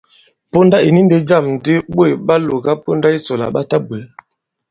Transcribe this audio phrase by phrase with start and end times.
[0.51, 3.97] Ponda ì ni ndī jâm di ɓôt ɓa lòga ponda yisò àlà ɓa tabwě.